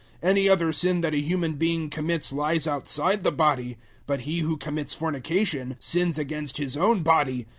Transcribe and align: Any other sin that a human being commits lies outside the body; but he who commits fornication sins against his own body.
Any 0.23 0.49
other 0.49 0.71
sin 0.71 1.01
that 1.01 1.13
a 1.13 1.19
human 1.19 1.57
being 1.57 1.87
commits 1.91 2.33
lies 2.33 2.65
outside 2.65 3.21
the 3.21 3.31
body; 3.31 3.77
but 4.07 4.21
he 4.21 4.39
who 4.39 4.57
commits 4.57 4.95
fornication 4.95 5.75
sins 5.79 6.17
against 6.17 6.57
his 6.57 6.75
own 6.75 7.03
body. 7.03 7.45